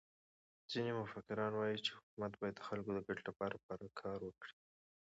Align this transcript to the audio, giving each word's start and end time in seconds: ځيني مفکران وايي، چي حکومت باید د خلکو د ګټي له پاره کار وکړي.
ځيني 0.71 0.91
مفکران 0.99 1.51
وايي، 1.55 1.77
چي 1.85 1.91
حکومت 1.97 2.31
باید 2.39 2.55
د 2.57 2.61
خلکو 2.67 2.89
د 2.93 2.99
ګټي 3.07 3.23
له 3.27 3.33
پاره 3.39 3.89
کار 4.01 4.19
وکړي. 4.23 4.53